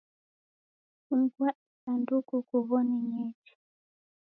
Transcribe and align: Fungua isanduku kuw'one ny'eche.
Fungua 1.05 1.49
isanduku 1.71 2.35
kuw'one 2.47 2.95
ny'eche. 3.09 3.53